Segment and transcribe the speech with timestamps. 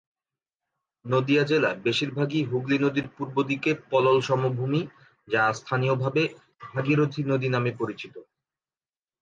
[1.05, 4.81] নদিয়া জেলা বেশিরভাগই হুগলি নদীর পূর্বদিকে পলল সমভূমি,
[5.27, 6.21] যা স্থানীয়ভাবে
[6.65, 8.15] ভাগীরথী নদী নামে পরিচিত।